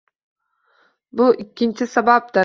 Bu 1.21 1.27
ikkinchi 1.43 1.89
sababdir 1.93 2.39